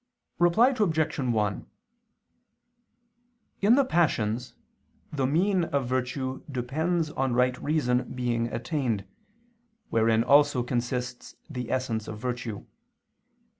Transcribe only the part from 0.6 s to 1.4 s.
Obj.